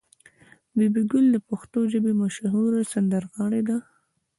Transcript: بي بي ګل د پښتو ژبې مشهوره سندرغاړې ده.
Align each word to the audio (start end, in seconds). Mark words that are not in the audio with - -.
بي 0.75 0.85
بي 0.93 1.01
ګل 1.11 1.25
د 1.31 1.37
پښتو 1.49 1.79
ژبې 1.91 2.13
مشهوره 2.21 2.81
سندرغاړې 2.93 3.61
ده. 3.69 3.77